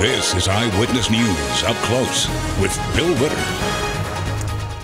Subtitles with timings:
[0.00, 2.26] This is Eyewitness News Up Close
[2.58, 3.36] with Bill Ritter.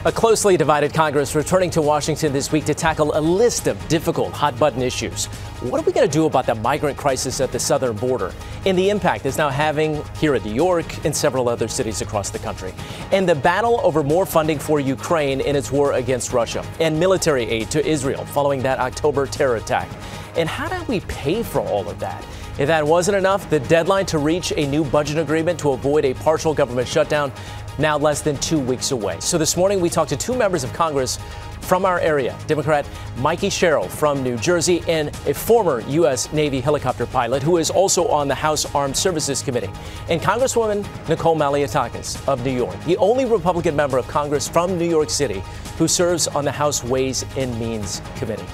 [0.04, 4.34] A closely divided Congress returning to Washington this week to tackle a list of difficult
[4.34, 5.24] hot button issues.
[5.62, 8.30] What are we going to do about the migrant crisis at the southern border
[8.66, 12.28] and the impact it's now having here in New York and several other cities across
[12.28, 12.74] the country?
[13.10, 17.44] And the battle over more funding for Ukraine in its war against Russia and military
[17.46, 19.88] aid to Israel following that October terror attack.
[20.36, 22.22] And how do we pay for all of that?
[22.58, 26.14] If that wasn't enough, the deadline to reach a new budget agreement to avoid a
[26.14, 27.30] partial government shutdown
[27.78, 29.20] now less than two weeks away.
[29.20, 31.18] So this morning we talked to two members of Congress
[31.60, 32.86] from our area Democrat
[33.16, 36.32] Mikie Sherrill from New Jersey and a former U.S.
[36.32, 39.70] Navy helicopter pilot who is also on the House Armed Services Committee,
[40.08, 44.88] and Congresswoman Nicole Malliotakis of New York, the only Republican member of Congress from New
[44.88, 45.42] York City
[45.76, 48.46] who serves on the House Ways and Means Committee.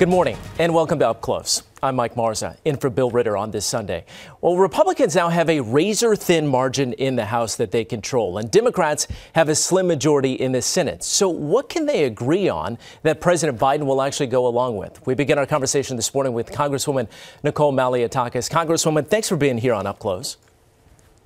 [0.00, 1.62] Good morning and welcome to Up Close.
[1.84, 4.06] I'm Mike Marza, in for Bill Ritter on this Sunday.
[4.40, 8.50] Well, Republicans now have a razor thin margin in the House that they control, and
[8.50, 11.04] Democrats have a slim majority in the Senate.
[11.04, 15.06] So, what can they agree on that President Biden will actually go along with?
[15.06, 17.06] We begin our conversation this morning with Congresswoman
[17.42, 18.48] Nicole Malliotakis.
[18.50, 20.38] Congresswoman, thanks for being here on Up Close.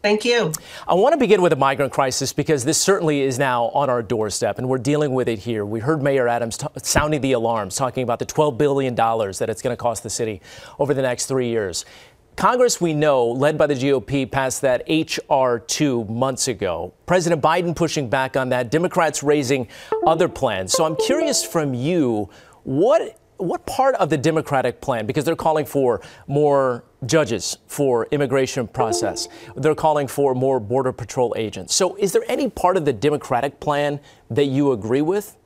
[0.01, 0.53] Thank you.
[0.87, 4.01] I want to begin with the migrant crisis because this certainly is now on our
[4.01, 5.65] doorstep and we're dealing with it here.
[5.65, 9.61] We heard Mayor Adams t- sounding the alarms, talking about the $12 billion that it's
[9.61, 10.41] going to cost the city
[10.79, 11.85] over the next three years.
[12.37, 15.59] Congress, we know, led by the GOP, passed that H.R.
[15.59, 16.95] 2 months ago.
[17.05, 19.67] President Biden pushing back on that, Democrats raising
[20.07, 20.73] other plans.
[20.73, 22.31] So I'm curious from you,
[22.63, 28.67] what what part of the Democratic plan, because they're calling for more judges for immigration
[28.67, 31.75] process, they're calling for more Border Patrol agents.
[31.75, 35.37] So, is there any part of the Democratic plan that you agree with?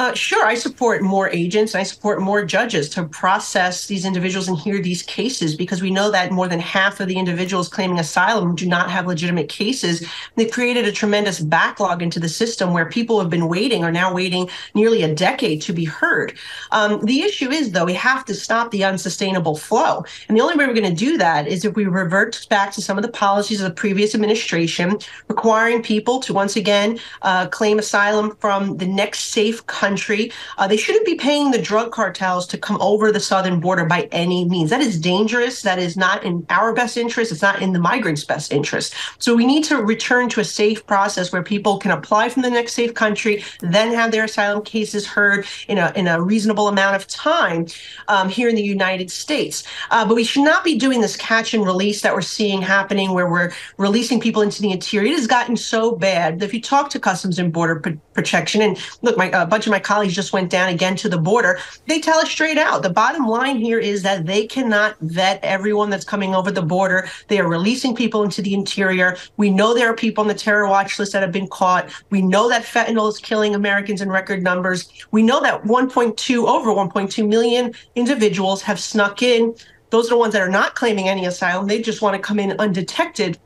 [0.00, 1.74] Uh, sure, I support more agents.
[1.74, 5.90] and I support more judges to process these individuals and hear these cases because we
[5.90, 10.02] know that more than half of the individuals claiming asylum do not have legitimate cases.
[10.36, 14.10] They've created a tremendous backlog into the system where people have been waiting, are now
[14.10, 16.32] waiting nearly a decade to be heard.
[16.72, 20.06] Um, the issue is, though, we have to stop the unsustainable flow.
[20.28, 22.80] And the only way we're going to do that is if we revert back to
[22.80, 24.98] some of the policies of the previous administration,
[25.28, 30.30] requiring people to once again uh, claim asylum from the next safe country country.
[30.56, 34.08] Uh, they shouldn't be paying the drug cartels to come over the southern border by
[34.12, 34.70] any means.
[34.70, 35.62] That is dangerous.
[35.62, 37.32] That is not in our best interest.
[37.32, 38.94] It's not in the migrants' best interest.
[39.18, 42.50] So we need to return to a safe process where people can apply from the
[42.50, 46.94] next safe country, then have their asylum cases heard in a in a reasonable amount
[46.94, 47.66] of time
[48.06, 49.64] um, here in the United States.
[49.90, 53.12] Uh, but we should not be doing this catch and release that we're seeing happening,
[53.12, 55.10] where we're releasing people into the interior.
[55.10, 57.76] It has gotten so bad that if you talk to Customs and Border
[58.14, 61.18] Protection, and look, my a bunch of my colleagues just went down again to the
[61.18, 61.58] border.
[61.86, 62.82] They tell us straight out.
[62.82, 67.08] The bottom line here is that they cannot vet everyone that's coming over the border.
[67.28, 69.16] They are releasing people into the interior.
[69.36, 71.90] We know there are people on the terror watch list that have been caught.
[72.10, 74.88] We know that fentanyl is killing Americans in record numbers.
[75.10, 79.54] We know that 1.2 over 1.2 million individuals have snuck in.
[79.90, 81.66] Those are the ones that are not claiming any asylum.
[81.66, 83.38] They just want to come in undetected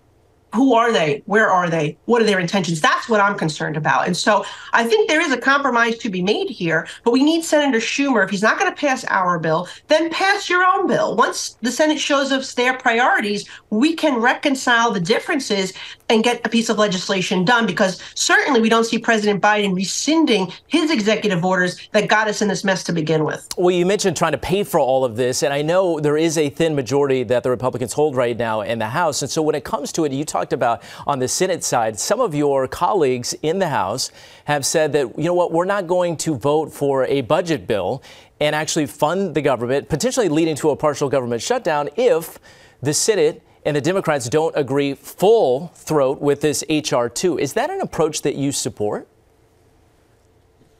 [0.54, 1.22] who are they?
[1.26, 1.98] Where are they?
[2.04, 2.80] What are their intentions?
[2.80, 4.06] That's what I'm concerned about.
[4.06, 7.44] And so I think there is a compromise to be made here, but we need
[7.44, 11.16] Senator Schumer, if he's not going to pass our bill, then pass your own bill.
[11.16, 15.72] Once the Senate shows us their priorities, we can reconcile the differences
[16.08, 20.52] and get a piece of legislation done because certainly we don't see President Biden rescinding
[20.66, 23.48] his executive orders that got us in this mess to begin with.
[23.56, 26.36] Well, you mentioned trying to pay for all of this, and I know there is
[26.36, 29.22] a thin majority that the Republicans hold right now in the House.
[29.22, 32.20] And so when it comes to it, you talked about on the Senate side, some
[32.20, 34.10] of your colleagues in the House
[34.44, 38.02] have said that, you know what, we're not going to vote for a budget bill
[38.40, 42.38] and actually fund the government, potentially leading to a partial government shutdown if
[42.82, 47.08] the Senate and the Democrats don't agree full throat with this H.R.
[47.08, 47.38] 2.
[47.38, 49.08] Is that an approach that you support?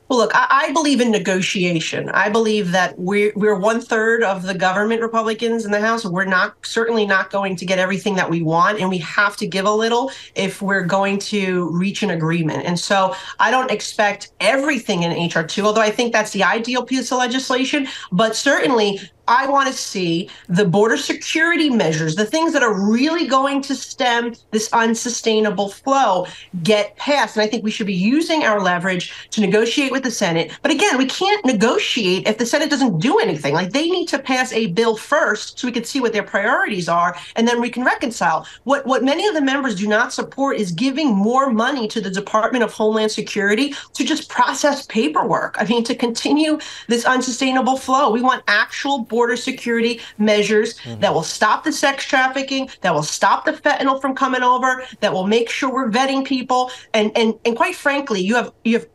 [0.09, 2.11] Well, look, I, I, believe in negotiation.
[2.11, 6.05] I believe that we're, we're one third of the government Republicans in the House.
[6.05, 9.47] We're not certainly not going to get everything that we want, and we have to
[9.47, 12.67] give a little if we're going to reach an agreement.
[12.67, 16.85] And so I don't expect everything in HR 2, although I think that's the ideal
[16.85, 17.89] piece of legislation.
[18.13, 23.27] But certainly, I want to see the border security measures, the things that are really
[23.27, 26.27] going to stem this unsustainable flow,
[26.63, 27.37] get passed.
[27.37, 30.53] And I think we should be using our leverage to negotiate with the Senate.
[30.63, 33.55] But again, we can't negotiate if the Senate doesn't do anything.
[33.55, 36.89] Like they need to pass a bill first so we can see what their priorities
[36.89, 38.47] are, and then we can reconcile.
[38.65, 42.11] What what many of the members do not support is giving more money to the
[42.11, 45.57] Department of Homeland Security to just process paperwork.
[45.59, 48.11] I mean, to continue this unsustainable flow.
[48.11, 51.01] We want actual border security measures mm-hmm.
[51.01, 54.71] that will stop the sex trafficking, that will stop the fentanyl from coming over,
[55.01, 56.71] that will make sure we're vetting people.
[56.93, 58.87] And and and quite frankly, you have you have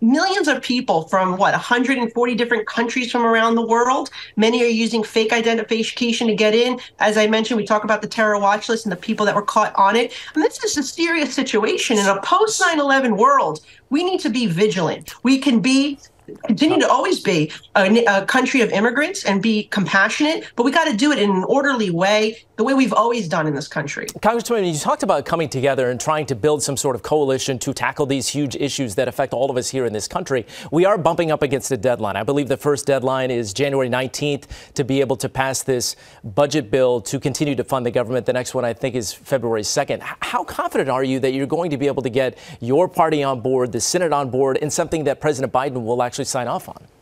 [0.00, 4.10] millions of people from what 140 different countries from around the world.
[4.36, 6.80] Many are using fake identification to get in.
[6.98, 9.48] As i mentioned we talk about the terror watch list and the people that were
[9.56, 10.12] caught on it.
[10.34, 11.98] And this is a serious situation.
[11.98, 15.14] In a post 9-11 world we need to be vigilant.
[15.24, 15.98] We can be
[16.44, 20.86] continue to always be a, a country of immigrants and be compassionate, but we got
[20.86, 24.04] to do it in an orderly way, the way we've always done in this country.
[24.20, 27.72] Congresswoman, you talked about coming together and trying to build some sort of coalition to
[27.72, 30.46] tackle these huge issues that affect all of us here in this country.
[30.70, 32.16] We are bumping up against a deadline.
[32.16, 36.70] I believe the first deadline is January 19th to be able to pass this budget
[36.70, 38.26] bill to continue to fund the government.
[38.26, 40.02] The next one, I think, is February 2nd.
[40.20, 43.40] How confident are you that you're going to be able to get your party on
[43.40, 46.68] board, the Senate on board, and something that President Biden will actually actually sign off
[46.68, 46.99] on?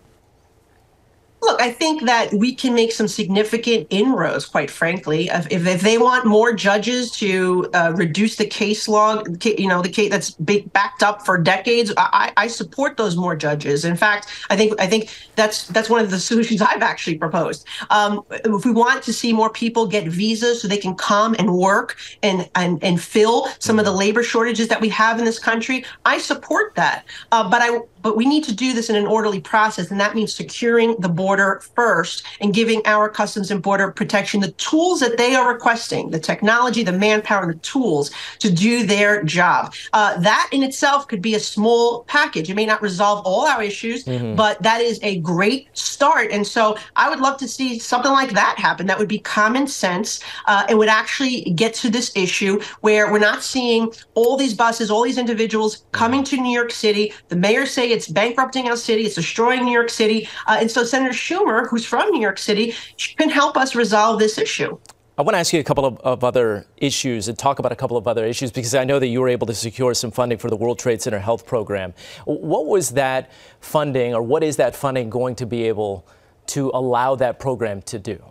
[1.40, 5.28] Look, I think that we can make some significant inroads, quite frankly.
[5.28, 9.88] If, if they want more judges to uh, reduce the case log, you know, the
[9.88, 13.84] case that's backed up for decades, I, I support those more judges.
[13.84, 17.66] In fact, I think I think that's that's one of the solutions I've actually proposed.
[17.90, 21.54] Um, if we want to see more people get visas so they can come and
[21.54, 25.38] work and and and fill some of the labor shortages that we have in this
[25.38, 27.04] country, I support that.
[27.30, 30.14] Uh, but I but we need to do this in an orderly process, and that
[30.14, 35.18] means securing the border first and giving our Customs and Border Protection the tools that
[35.18, 39.74] they are requesting the technology, the manpower, and the tools to do their job.
[39.92, 42.48] Uh, that in itself could be a small package.
[42.48, 44.34] It may not resolve all our issues, mm-hmm.
[44.36, 46.30] but that is a great start.
[46.32, 48.86] And so I would love to see something like that happen.
[48.86, 53.18] That would be common sense uh, and would actually get to this issue where we're
[53.18, 57.12] not seeing all these buses, all these individuals coming to New York City.
[57.28, 59.02] The mayor say it's bankrupting our city.
[59.06, 60.28] It's destroying New York City.
[60.46, 62.72] Uh, and so Senator Schumer, who's from New York City,
[63.16, 64.78] can help us resolve this issue.
[65.18, 67.76] I want to ask you a couple of, of, other issues and talk about a
[67.76, 70.38] couple of other issues because I know that you were able to secure some funding
[70.38, 71.92] for the World Trade Center Health Program.
[72.24, 76.06] What was that funding, or what is that funding going to be able
[76.54, 78.22] to allow that program to do?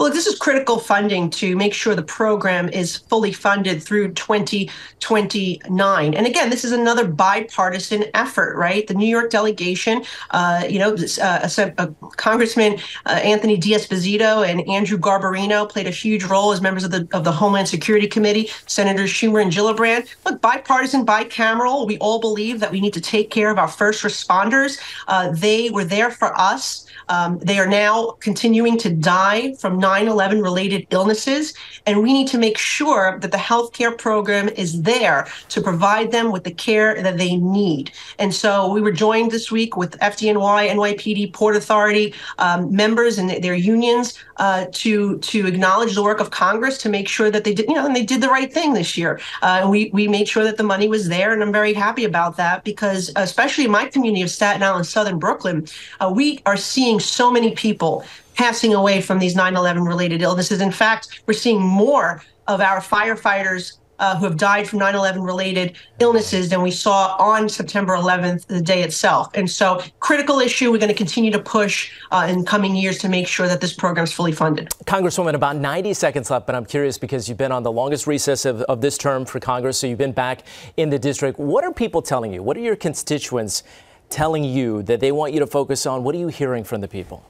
[0.00, 6.14] Well, this is critical funding to make sure the program is fully funded through 2029.
[6.14, 8.86] And again, this is another bipartisan effort, right?
[8.86, 11.86] The New York delegation, uh, you know, uh, uh,
[12.16, 17.06] Congressman uh, Anthony D'Esposito and Andrew Garbarino played a huge role as members of the
[17.12, 18.48] of the Homeland Security Committee.
[18.66, 20.08] Senators Schumer and Gillibrand.
[20.24, 21.86] Look, bipartisan, bicameral.
[21.86, 24.80] We all believe that we need to take care of our first responders.
[25.08, 26.86] Uh, they were there for us.
[27.10, 31.52] Um, they are now continuing to die from 9 11 related illnesses.
[31.86, 36.30] And we need to make sure that the healthcare program is there to provide them
[36.30, 37.90] with the care that they need.
[38.18, 43.28] And so we were joined this week with FDNY, NYPD, Port Authority um, members and
[43.46, 44.06] their unions
[44.36, 47.74] uh, to to acknowledge the work of Congress to make sure that they did, you
[47.74, 49.12] know, and they did the right thing this year.
[49.42, 52.04] Uh, and we we made sure that the money was there, and I'm very happy
[52.04, 55.66] about that because, especially in my community of Staten Island, Southern Brooklyn,
[56.00, 58.04] uh, we are seeing so many people
[58.40, 60.62] passing away from these 9/11 related illnesses.
[60.62, 65.20] In fact, we're seeing more of our firefighters uh, who have died from 9 11
[65.20, 69.28] related illnesses than we saw on September 11th, the day itself.
[69.34, 70.72] And so, critical issue.
[70.72, 73.74] We're going to continue to push uh, in coming years to make sure that this
[73.74, 74.70] program is fully funded.
[74.86, 78.46] Congresswoman, about 90 seconds left, but I'm curious because you've been on the longest recess
[78.46, 80.44] of, of this term for Congress, so you've been back
[80.78, 81.38] in the district.
[81.38, 82.42] What are people telling you?
[82.42, 83.64] What are your constituents
[84.08, 86.04] telling you that they want you to focus on?
[86.04, 87.29] What are you hearing from the people?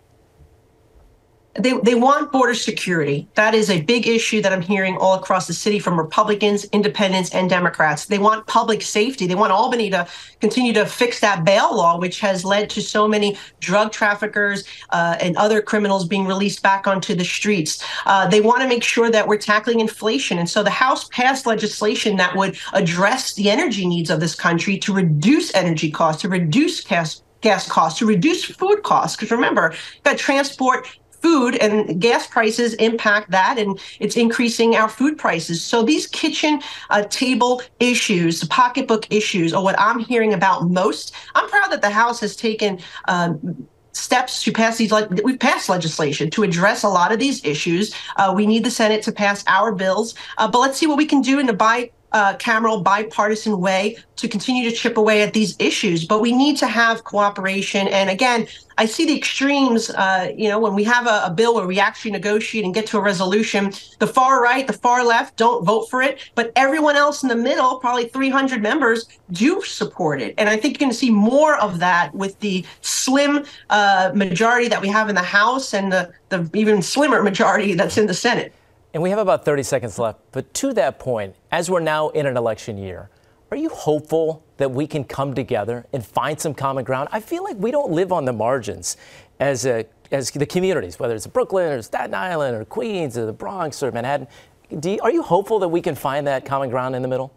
[1.62, 3.28] They, they want border security.
[3.34, 7.30] That is a big issue that I'm hearing all across the city from Republicans, independents,
[7.34, 8.06] and Democrats.
[8.06, 9.26] They want public safety.
[9.26, 10.06] They want Albany to
[10.40, 15.16] continue to fix that bail law, which has led to so many drug traffickers uh,
[15.20, 17.84] and other criminals being released back onto the streets.
[18.06, 20.38] Uh, they want to make sure that we're tackling inflation.
[20.38, 24.78] And so the House passed legislation that would address the energy needs of this country
[24.78, 29.16] to reduce energy costs, to reduce gas gas costs, to reduce food costs.
[29.16, 29.74] Because remember,
[30.04, 30.86] that transport
[31.22, 35.62] food and gas prices impact that and it's increasing our food prices.
[35.62, 41.14] So these kitchen uh, table issues pocketbook issues are what i'm hearing about most.
[41.34, 44.92] I'm proud that the house has taken um, steps to pass these
[45.24, 47.94] we've passed legislation to address a lot of these issues.
[48.16, 50.14] Uh, we need the senate to pass our bills.
[50.38, 53.96] Uh, but let's see what we can do in the bi uh, cameral bipartisan way
[54.16, 56.04] to continue to chip away at these issues.
[56.04, 57.88] But we need to have cooperation.
[57.88, 59.90] And again, I see the extremes.
[59.90, 62.86] Uh, you know, when we have a, a, bill where we actually negotiate and get
[62.88, 66.96] to a resolution, the far right, the far left don't vote for it, but everyone
[66.96, 70.34] else in the middle, probably 300 members, do support it.
[70.38, 74.68] And I think you're going to see more of that with the slim uh, majority
[74.68, 78.14] that we have in the House and the, the even slimmer majority that's in the
[78.14, 78.54] Senate.
[78.92, 80.20] And we have about 30 seconds left.
[80.32, 83.08] But to that point, as we're now in an election year,
[83.50, 87.08] are you hopeful that we can come together and find some common ground?
[87.12, 88.96] I feel like we don't live on the margins
[89.38, 93.32] as a, as the communities, whether it's Brooklyn or Staten Island or Queens or the
[93.32, 94.28] Bronx or Manhattan.
[94.70, 97.32] You, are you hopeful that we can find that common ground in the middle?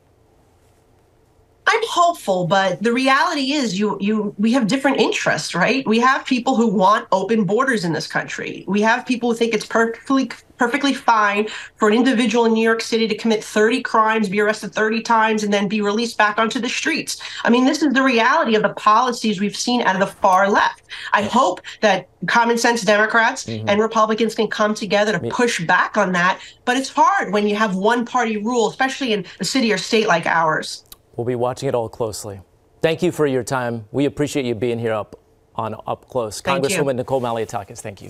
[1.93, 5.85] Hopeful, but the reality is you you we have different interests, right?
[5.85, 8.65] We have people who want open borders in this country.
[8.67, 12.81] We have people who think it's perfectly perfectly fine for an individual in New York
[12.81, 16.59] City to commit 30 crimes, be arrested 30 times, and then be released back onto
[16.59, 17.21] the streets.
[17.43, 20.49] I mean, this is the reality of the policies we've seen out of the far
[20.49, 20.81] left.
[21.11, 23.69] I hope that common sense Democrats mm-hmm.
[23.69, 26.39] and Republicans can come together to push back on that.
[26.65, 30.07] But it's hard when you have one party rule, especially in a city or state
[30.07, 30.85] like ours.
[31.15, 32.41] We'll be watching it all closely.
[32.81, 33.85] Thank you for your time.
[33.91, 35.19] We appreciate you being here up
[35.55, 36.41] on Up Close.
[36.41, 36.93] Thank Congresswoman you.
[36.93, 38.09] Nicole Malliotakis, thank you.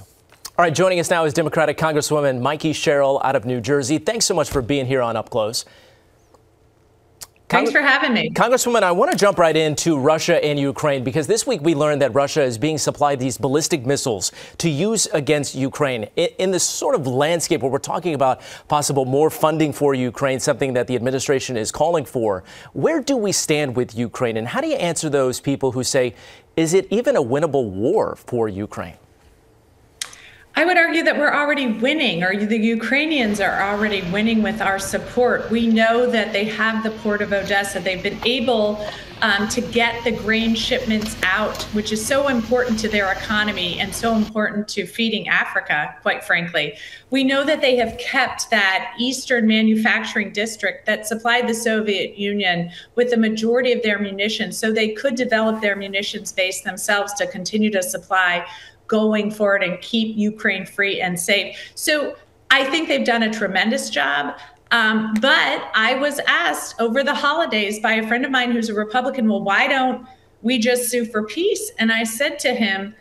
[0.57, 3.97] All right, joining us now is Democratic Congresswoman Mikie Sherrill out of New Jersey.
[3.97, 5.65] Thanks so much for being here on Up Close.
[7.53, 8.31] Thanks for having me.
[8.31, 12.01] Congresswoman, I want to jump right into Russia and Ukraine because this week we learned
[12.01, 16.05] that Russia is being supplied these ballistic missiles to use against Ukraine.
[16.15, 20.73] In this sort of landscape where we're talking about possible more funding for Ukraine, something
[20.73, 22.43] that the administration is calling for,
[22.73, 24.37] where do we stand with Ukraine?
[24.37, 26.15] And how do you answer those people who say,
[26.57, 28.97] is it even a winnable war for Ukraine?
[30.55, 34.77] I would argue that we're already winning, or the Ukrainians are already winning with our
[34.77, 35.49] support.
[35.49, 37.79] We know that they have the port of Odessa.
[37.79, 38.87] They've been able
[39.23, 43.95] um, to get the grain shipments out, which is so important to their economy and
[43.95, 46.77] so important to feeding Africa, quite frankly.
[47.09, 52.69] We know that they have kept that eastern manufacturing district that supplied the Soviet Union
[52.93, 57.25] with the majority of their munitions so they could develop their munitions base themselves to
[57.25, 58.45] continue to supply
[58.93, 61.57] going forward and keep Ukraine free and safe.
[61.73, 62.15] So
[62.51, 64.37] I think they've done a tremendous job.
[64.69, 68.75] Um, but I was asked over the holidays by a friend of mine who's a
[68.75, 70.05] Republican, well, why don't
[70.43, 71.71] we just sue for peace?
[71.79, 72.93] And I said to him,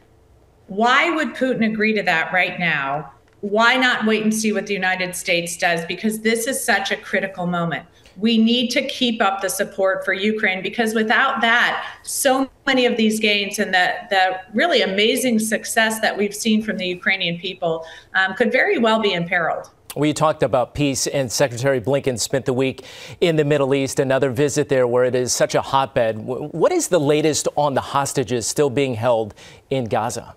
[0.68, 3.12] why would Putin agree to that right now?
[3.42, 5.84] Why not wait and see what the United States does?
[5.84, 7.84] Because this is such a critical moment
[8.16, 12.96] we need to keep up the support for Ukraine because without that, so many of
[12.96, 17.84] these gains and the, the really amazing success that we've seen from the Ukrainian people
[18.14, 19.70] um, could very well be imperiled.
[19.94, 22.82] We talked about peace, and Secretary Blinken spent the week
[23.20, 26.18] in the Middle East, another visit there where it is such a hotbed.
[26.18, 29.34] What is the latest on the hostages still being held
[29.68, 30.34] in Gaza?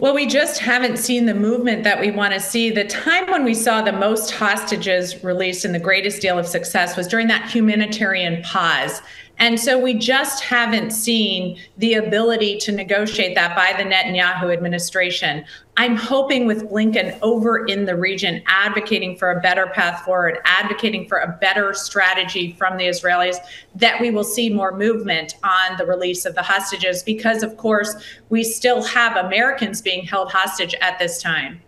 [0.00, 2.70] Well, we just haven't seen the movement that we want to see.
[2.70, 6.96] The time when we saw the most hostages released and the greatest deal of success
[6.96, 9.02] was during that humanitarian pause
[9.38, 15.44] and so we just haven't seen the ability to negotiate that by the Netanyahu administration.
[15.76, 21.06] I'm hoping with Blinken over in the region, advocating for a better path forward, advocating
[21.06, 23.36] for a better strategy from the Israelis,
[23.76, 27.94] that we will see more movement on the release of the hostages, because of course,
[28.28, 31.60] we still have Americans being held hostage at this time.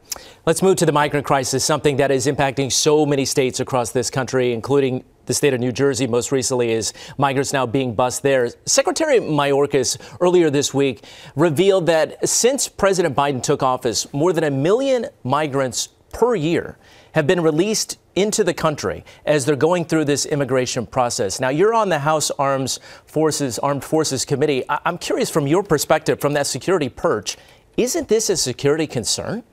[0.45, 4.11] Let's move to the migrant crisis, something that is impacting so many states across this
[4.11, 8.51] country, including the state of New Jersey most recently is migrants now being bused there.
[8.67, 11.05] Secretary Mayorkas earlier this week
[11.37, 16.79] revealed that since President Biden took office, more than a million migrants per year
[17.13, 21.39] have been released into the country as they're going through this immigration process.
[21.39, 24.65] Now, you're on the House Armed Forces Armed Forces Committee.
[24.69, 27.37] I- I'm curious from your perspective, from that security perch,
[27.77, 29.45] isn't this a security concern?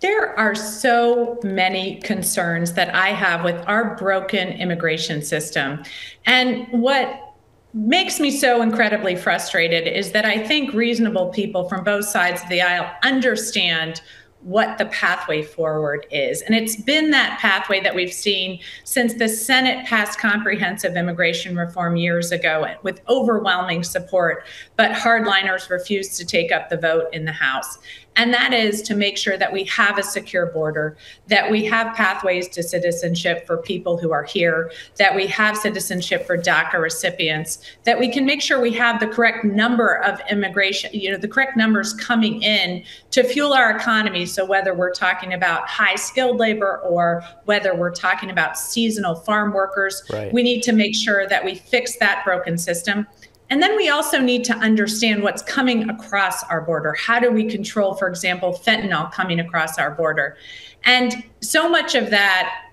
[0.00, 5.82] There are so many concerns that I have with our broken immigration system.
[6.24, 7.34] And what
[7.74, 12.48] makes me so incredibly frustrated is that I think reasonable people from both sides of
[12.48, 14.00] the aisle understand
[14.42, 16.40] what the pathway forward is.
[16.42, 21.96] And it's been that pathway that we've seen since the Senate passed comprehensive immigration reform
[21.96, 24.44] years ago with overwhelming support,
[24.76, 27.78] but hardliners refused to take up the vote in the House
[28.16, 30.96] and that is to make sure that we have a secure border,
[31.28, 36.26] that we have pathways to citizenship for people who are here, that we have citizenship
[36.26, 40.90] for DACA recipients, that we can make sure we have the correct number of immigration,
[40.92, 45.32] you know, the correct numbers coming in to fuel our economy So, whether we're talking
[45.32, 50.32] about high skilled labor or whether we're talking about seasonal farm workers, right.
[50.32, 53.06] we need to make sure that we fix that broken system.
[53.50, 56.94] And then we also need to understand what's coming across our border.
[56.94, 60.36] How do we control, for example, fentanyl coming across our border?
[60.84, 62.70] And so much of that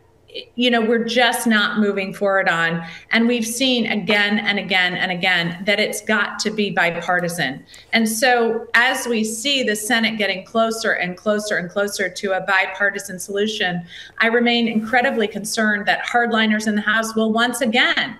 [0.55, 5.11] you know we're just not moving forward on and we've seen again and again and
[5.11, 10.45] again that it's got to be bipartisan and so as we see the senate getting
[10.45, 13.83] closer and closer and closer to a bipartisan solution
[14.19, 18.17] i remain incredibly concerned that hardliners in the house will once again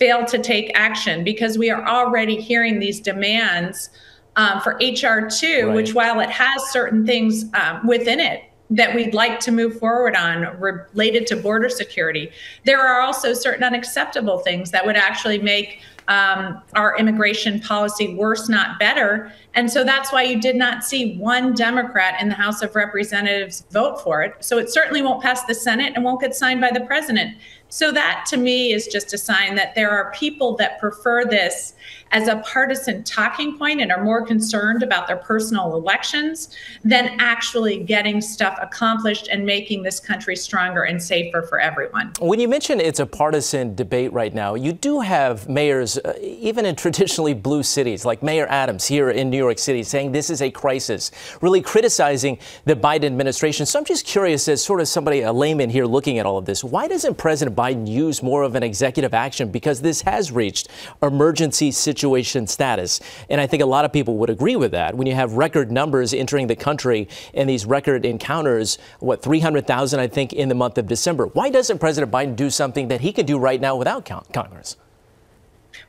[0.00, 3.90] fail to take action because we are already hearing these demands
[4.36, 5.74] um, for hr2 right.
[5.74, 10.14] which while it has certain things um, within it that we'd like to move forward
[10.14, 12.30] on related to border security.
[12.64, 18.48] There are also certain unacceptable things that would actually make um, our immigration policy worse,
[18.48, 19.32] not better.
[19.54, 23.64] And so that's why you did not see one Democrat in the House of Representatives
[23.70, 24.34] vote for it.
[24.40, 27.36] So it certainly won't pass the Senate and won't get signed by the president.
[27.70, 31.74] So that to me is just a sign that there are people that prefer this
[32.12, 37.84] as a partisan talking point and are more concerned about their personal elections than actually
[37.84, 42.12] getting stuff accomplished and making this country stronger and safer for everyone.
[42.18, 46.66] When you mention it's a partisan debate right now, you do have mayors, uh, even
[46.66, 50.42] in traditionally blue cities, like Mayor Adams here in New York City, saying this is
[50.42, 53.66] a crisis, really criticizing the Biden administration.
[53.66, 56.44] So I'm just curious, as sort of somebody, a layman here looking at all of
[56.44, 59.50] this, why doesn't President Biden use more of an executive action?
[59.50, 60.68] Because this has reached
[61.02, 63.00] emergency situation status.
[63.28, 64.94] And I think a lot of people would agree with that.
[64.94, 70.06] When you have record numbers entering the country and these record encounters, what, 300,000, I
[70.06, 73.26] think, in the month of December, why doesn't President Biden do something that he could
[73.26, 74.76] do right now without Congress?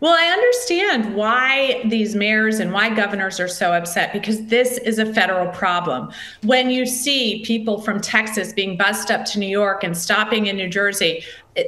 [0.02, 4.98] Well, I understand why these mayors and why governors are so upset because this is
[4.98, 6.12] a federal problem.
[6.42, 10.58] When you see people from Texas being bussed up to New York and stopping in
[10.58, 11.24] New Jersey,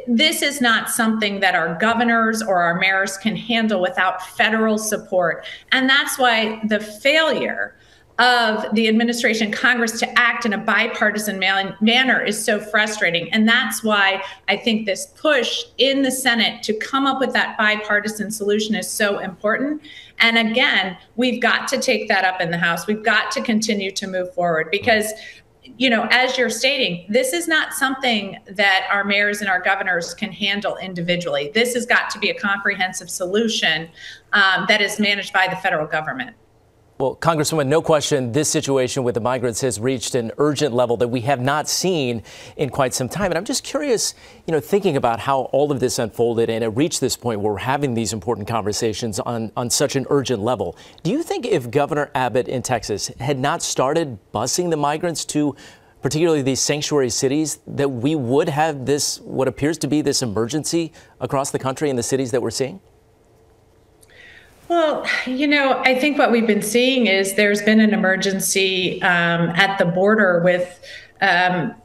[0.07, 5.45] this is not something that our governors or our mayors can handle without federal support.
[5.71, 7.75] And that's why the failure
[8.19, 13.31] of the administration, Congress to act in a bipartisan manner is so frustrating.
[13.33, 17.57] And that's why I think this push in the Senate to come up with that
[17.57, 19.81] bipartisan solution is so important.
[20.19, 22.85] And again, we've got to take that up in the House.
[22.85, 25.11] We've got to continue to move forward because
[25.77, 30.13] you know, as you're stating, this is not something that our mayors and our governors
[30.13, 31.51] can handle individually.
[31.53, 33.89] This has got to be a comprehensive solution
[34.33, 36.35] um, that is managed by the federal government.
[36.99, 41.07] Well, Congresswoman, no question, this situation with the migrants has reached an urgent level that
[41.07, 42.21] we have not seen
[42.55, 43.31] in quite some time.
[43.31, 44.13] And I'm just curious,
[44.45, 47.53] you know, thinking about how all of this unfolded and it reached this point where
[47.53, 50.77] we're having these important conversations on, on such an urgent level.
[51.01, 55.55] Do you think if Governor Abbott in Texas had not started busing the migrants to
[56.03, 60.91] particularly these sanctuary cities, that we would have this, what appears to be this emergency
[61.19, 62.81] across the country in the cities that we're seeing?
[64.73, 69.51] Well, you know, I think what we've been seeing is there's been an emergency um,
[69.51, 70.83] at the border with.
[71.21, 71.75] Um,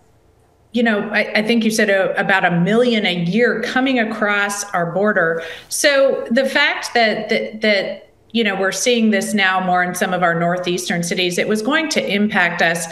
[0.73, 4.65] you know, I, I, think you said a, about a million a year coming across
[4.73, 5.43] our border.
[5.69, 10.15] So the fact that, that that you know we're seeing this now more in some
[10.15, 12.87] of our northeastern cities, it was going to impact us,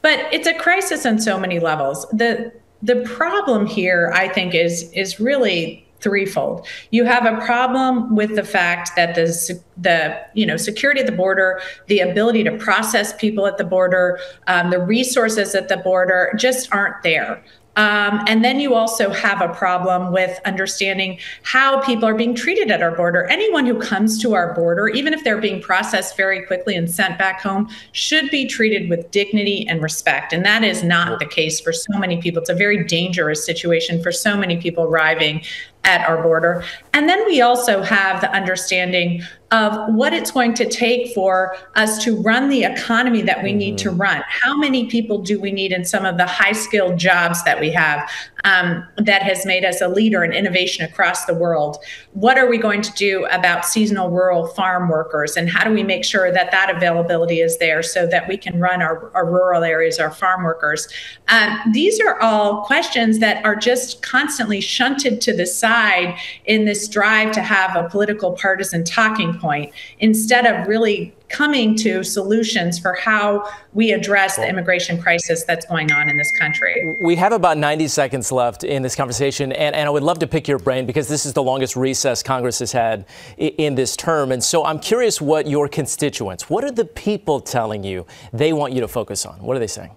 [0.00, 2.06] but it's a crisis on so many levels.
[2.10, 6.66] the The problem here, I think, is is really threefold.
[6.90, 11.12] You have a problem with the fact that the the you know security at the
[11.12, 16.32] border, the ability to process people at the border, um, the resources at the border
[16.36, 17.42] just aren't there.
[17.76, 22.70] Um, and then you also have a problem with understanding how people are being treated
[22.70, 23.24] at our border.
[23.28, 27.18] Anyone who comes to our border, even if they're being processed very quickly and sent
[27.18, 30.34] back home, should be treated with dignity and respect.
[30.34, 32.42] And that is not the case for so many people.
[32.42, 35.42] It's a very dangerous situation for so many people arriving
[35.84, 36.64] at our border.
[36.92, 42.02] And then we also have the understanding of what it's going to take for us
[42.04, 43.58] to run the economy that we mm-hmm.
[43.58, 44.00] need to mm-hmm.
[44.00, 44.22] run.
[44.28, 47.70] How many people do we need in some of the high skilled jobs that we
[47.70, 48.08] have
[48.44, 51.78] um, that has made us a leader in innovation across the world?
[52.12, 55.36] What are we going to do about seasonal rural farm workers?
[55.36, 58.60] And how do we make sure that that availability is there so that we can
[58.60, 60.88] run our, our rural areas, our farm workers?
[61.28, 66.88] Um, these are all questions that are just constantly shunted to the side in this
[66.88, 72.92] drive to have a political partisan talking point instead of really coming to solutions for
[72.94, 76.98] how we address the immigration crisis that's going on in this country.
[77.02, 80.26] We have about 90 seconds left in this conversation, and, and I would love to
[80.26, 83.06] pick your brain because this is the longest recess Congress has had
[83.38, 84.32] in this term.
[84.32, 88.72] And so I'm curious what your constituents, what are the people telling you they want
[88.72, 89.40] you to focus on?
[89.42, 89.96] What are they saying?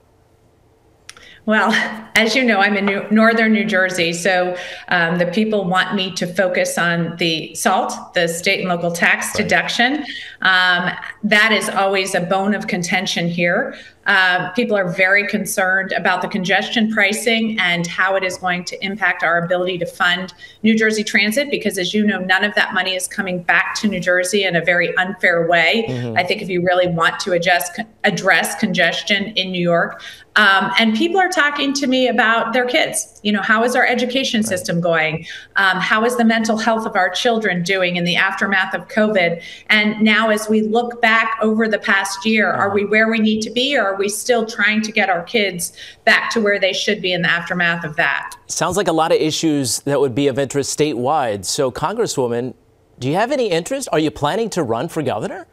[1.46, 1.72] Well,
[2.16, 4.56] as you know, I'm in New- northern New Jersey, so
[4.88, 9.28] um, the people want me to focus on the SALT, the state and local tax
[9.28, 9.44] right.
[9.44, 10.06] deduction.
[10.42, 10.92] Um,
[11.24, 13.78] that is always a bone of contention here.
[14.06, 18.86] Uh, people are very concerned about the congestion pricing and how it is going to
[18.86, 22.74] impact our ability to fund New Jersey Transit, because as you know, none of that
[22.74, 25.86] money is coming back to New Jersey in a very unfair way.
[25.88, 26.18] Mm-hmm.
[26.18, 30.02] I think if you really want to adjust, address congestion in New York,
[30.38, 33.22] um, and people are talking to me about their kids.
[33.24, 35.26] You know, how is our education system going?
[35.56, 39.42] Um, how is the mental health of our children doing in the aftermath of COVID?
[39.70, 43.42] And now, as we look back over the past year, are we where we need
[43.44, 45.72] to be, or are we still trying to get our kids
[46.04, 48.36] back to where they should be in the aftermath of that?
[48.48, 51.46] Sounds like a lot of issues that would be of interest statewide.
[51.46, 52.54] So, Congresswoman,
[53.00, 53.88] do you have any interest?
[53.94, 55.48] Are you planning to run for governor?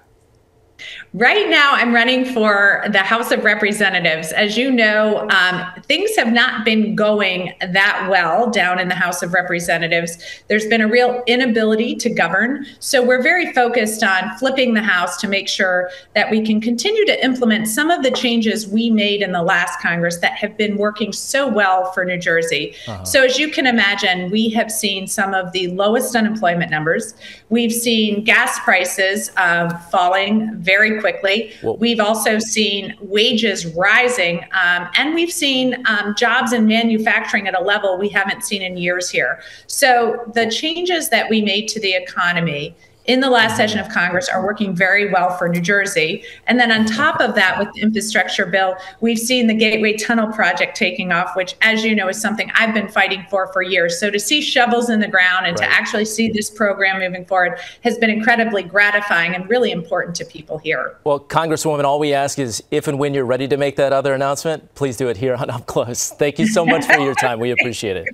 [1.15, 4.33] Right now, I'm running for the House of Representatives.
[4.33, 9.23] As you know, um, things have not been going that well down in the House
[9.23, 10.17] of Representatives.
[10.49, 12.65] There's been a real inability to govern.
[12.79, 17.05] So we're very focused on flipping the House to make sure that we can continue
[17.05, 20.79] to implement some of the changes we made in the last Congress that have been
[20.79, 22.75] working so well for New Jersey.
[22.89, 23.05] Uh-huh.
[23.05, 27.15] So, as you can imagine, we have seen some of the lowest unemployment numbers.
[27.51, 31.53] We've seen gas prices um, falling very quickly.
[31.63, 37.55] Well, we've also seen wages rising, um, and we've seen um, jobs in manufacturing at
[37.55, 39.41] a level we haven't seen in years here.
[39.67, 42.75] So the changes that we made to the economy
[43.07, 46.23] in the last session of Congress are working very well for New Jersey.
[46.47, 50.33] And then on top of that, with the infrastructure bill, we've seen the Gateway Tunnel
[50.33, 53.99] project taking off, which, as you know, is something I've been fighting for for years.
[53.99, 55.69] So to see shovels in the ground and right.
[55.69, 60.25] to actually see this program moving forward has been incredibly gratifying and really important to
[60.25, 60.97] people here.
[61.05, 64.15] Well, Congresswoman, all we ask is if and when you're ready to make that other
[64.15, 66.11] announcement, please do it here on Up Close.
[66.11, 67.41] Thank you so much for your time.
[67.41, 68.09] We appreciate it.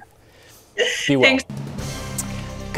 [1.06, 1.24] Be well.
[1.24, 1.44] Thanks.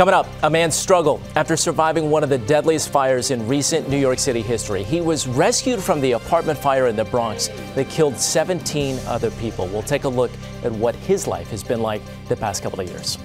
[0.00, 3.98] Coming up, a man's struggle after surviving one of the deadliest fires in recent New
[3.98, 4.82] York City history.
[4.82, 9.66] He was rescued from the apartment fire in the Bronx that killed 17 other people.
[9.66, 10.30] We'll take a look
[10.64, 13.18] at what his life has been like the past couple of years.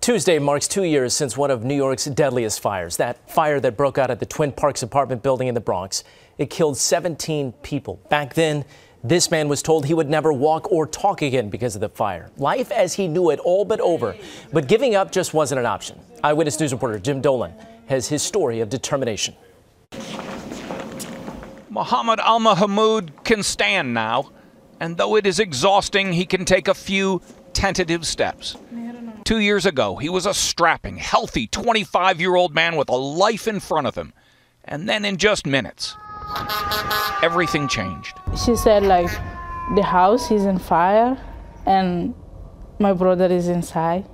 [0.00, 3.98] Tuesday marks two years since one of New York's deadliest fires, that fire that broke
[3.98, 6.04] out at the Twin Parks apartment building in the Bronx.
[6.38, 8.00] It killed 17 people.
[8.10, 8.64] Back then,
[9.04, 12.30] this man was told he would never walk or talk again because of the fire.
[12.36, 14.14] Life as he knew it all but over.
[14.52, 15.98] But giving up just wasn't an option.
[16.22, 17.52] Eyewitness News reporter Jim Dolan
[17.86, 19.34] has his story of determination.
[21.68, 24.30] Muhammad Al Mahmoud can stand now,
[24.78, 27.22] and though it is exhausting, he can take a few
[27.54, 28.56] tentative steps.
[29.24, 33.48] Two years ago, he was a strapping, healthy 25 year old man with a life
[33.48, 34.12] in front of him.
[34.64, 35.96] And then in just minutes,
[37.22, 38.18] everything changed.
[38.44, 39.10] She said, like,
[39.74, 41.16] the house is on fire
[41.66, 42.14] and
[42.78, 44.04] my brother is inside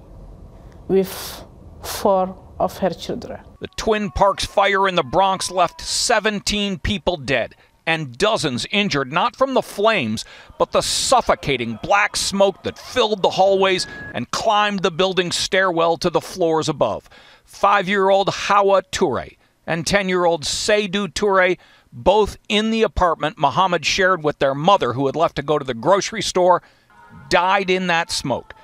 [0.88, 1.44] with
[1.82, 3.40] four of her children.
[3.60, 7.54] The Twin Parks fire in the Bronx left 17 people dead
[7.86, 10.24] and dozens injured, not from the flames,
[10.58, 16.10] but the suffocating black smoke that filled the hallways and climbed the building's stairwell to
[16.10, 17.08] the floors above.
[17.44, 21.56] Five year old Hawa Toure and 10 year old Seydou Toure
[21.98, 25.64] both in the apartment Muhammad shared with their mother, who had left to go to
[25.64, 26.62] the grocery store,
[27.28, 28.54] died in that smoke.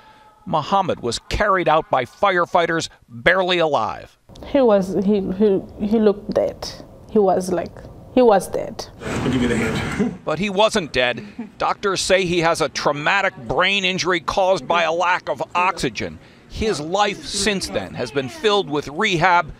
[0.45, 4.17] Muhammad was carried out by firefighters barely alive.
[4.47, 6.69] He was he he, he looked dead.
[7.11, 7.71] He was like
[8.13, 8.87] he was dead.
[9.01, 10.19] I'll give you the hand.
[10.23, 11.25] but he wasn't dead.
[11.57, 16.19] Doctors say he has a traumatic brain injury caused by a lack of oxygen.
[16.47, 19.51] His life since then has been filled with rehab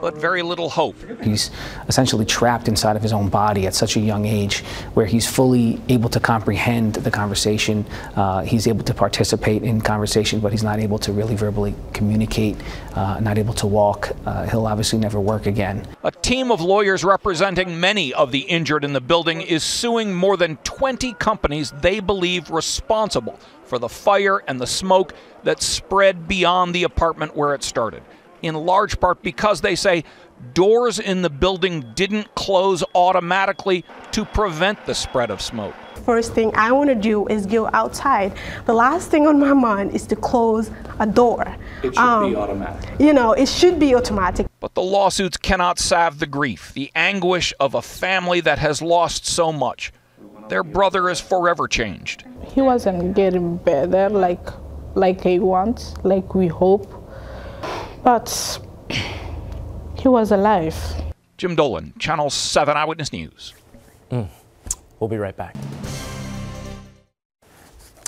[0.00, 0.96] but very little hope.
[1.22, 1.50] He's
[1.88, 4.60] essentially trapped inside of his own body at such a young age
[4.94, 7.84] where he's fully able to comprehend the conversation.
[8.16, 12.56] Uh, he's able to participate in conversation, but he's not able to really verbally communicate,
[12.94, 14.12] uh, not able to walk.
[14.26, 15.86] Uh, he'll obviously never work again.
[16.04, 20.36] A team of lawyers representing many of the injured in the building is suing more
[20.36, 25.14] than 20 companies they believe responsible for the fire and the smoke
[25.44, 28.02] that spread beyond the apartment where it started
[28.42, 30.04] in large part because they say
[30.54, 35.74] doors in the building didn't close automatically to prevent the spread of smoke.
[36.04, 38.32] First thing I want to do is go outside.
[38.64, 41.44] The last thing on my mind is to close a door.
[41.82, 42.90] It should um, be automatic.
[42.98, 44.46] You know, it should be automatic.
[44.60, 49.26] But the lawsuits cannot salve the grief, the anguish of a family that has lost
[49.26, 49.92] so much.
[50.48, 52.24] Their brother is forever changed.
[52.54, 54.48] He wasn't getting better like
[54.96, 56.99] like he wants, like we hope
[58.02, 58.58] but
[59.98, 60.76] he was alive.
[61.36, 63.54] Jim Dolan, Channel 7 Eyewitness News.
[64.10, 64.28] Mm.
[64.98, 65.56] We'll be right back.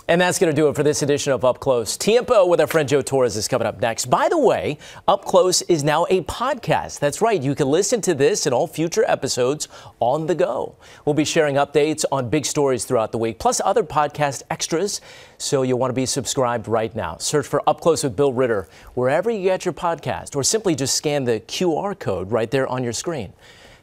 [0.09, 1.97] And that's going to do it for this edition of Up Close.
[1.97, 4.07] Tiempo with our friend Joe Torres is coming up next.
[4.07, 6.99] By the way, Up Close is now a podcast.
[6.99, 7.41] That's right.
[7.41, 9.69] You can listen to this and all future episodes
[10.01, 10.75] on the go.
[11.05, 15.01] We'll be sharing updates on big stories throughout the week, plus other podcast extras.
[15.39, 17.19] So you'll want to be subscribed right now.
[17.19, 20.97] Search for Up Close with Bill Ritter wherever you get your podcast, or simply just
[20.97, 23.33] scan the QR code right there on your screen.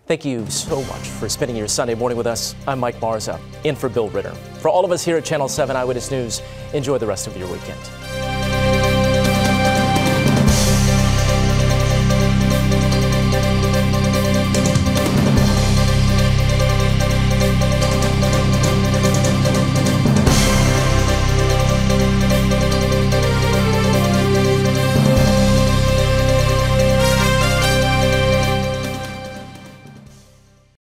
[0.09, 2.55] Thank you so much for spending your Sunday morning with us.
[2.67, 4.31] I'm Mike Marza, in for Bill Ritter.
[4.59, 6.41] For all of us here at Channel 7 Eyewitness News,
[6.73, 7.79] enjoy the rest of your weekend.